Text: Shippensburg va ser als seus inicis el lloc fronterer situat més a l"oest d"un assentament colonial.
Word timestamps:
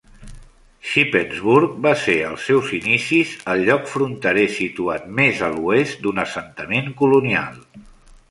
Shippensburg 0.91 1.73
va 1.85 1.91
ser 2.03 2.15
als 2.29 2.47
seus 2.51 2.71
inicis 2.77 3.35
el 3.53 3.61
lloc 3.67 3.85
fronterer 3.91 4.45
situat 4.55 5.05
més 5.19 5.43
a 5.49 5.49
l"oest 5.57 6.01
d"un 6.07 6.23
assentament 6.23 6.93
colonial. 7.03 7.61